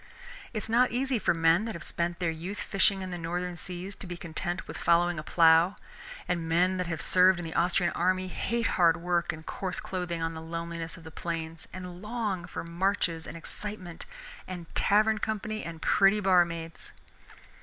It 0.51 0.63
is 0.63 0.67
not 0.67 0.89
easy 0.89 1.19
for 1.19 1.31
men 1.31 1.65
that 1.65 1.75
have 1.75 1.83
spent 1.83 2.17
their 2.17 2.31
youth 2.31 2.57
fishing 2.57 3.03
in 3.03 3.11
the 3.11 3.19
Northern 3.19 3.55
seas 3.55 3.93
to 3.97 4.07
be 4.07 4.17
content 4.17 4.67
with 4.67 4.75
following 4.75 5.19
a 5.19 5.23
plow, 5.23 5.75
and 6.27 6.49
men 6.49 6.77
that 6.77 6.87
have 6.87 7.03
served 7.03 7.37
in 7.37 7.45
the 7.45 7.53
Austrian 7.53 7.93
army 7.93 8.27
hate 8.27 8.65
hard 8.65 8.97
work 8.97 9.31
and 9.31 9.45
coarse 9.45 9.79
clothing 9.79 10.19
on 10.19 10.33
the 10.33 10.41
loneliness 10.41 10.97
of 10.97 11.03
the 11.03 11.11
plains, 11.11 11.67
and 11.71 12.01
long 12.01 12.45
for 12.47 12.63
marches 12.63 13.27
and 13.27 13.37
excitement 13.37 14.07
and 14.47 14.65
tavern 14.73 15.19
company 15.19 15.63
and 15.63 15.83
pretty 15.83 16.19
barmaids. 16.19 16.91